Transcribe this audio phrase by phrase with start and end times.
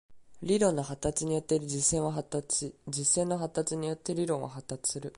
[0.41, 5.09] 理論の発達によって実践は発達し、実践の発達によって理論は発達する。